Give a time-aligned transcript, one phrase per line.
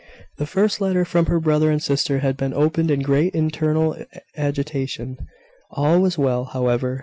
[0.37, 3.95] The first letter from her brother and sister had been opened in great internal
[4.35, 5.15] agitation.
[5.69, 6.99] All was well, however.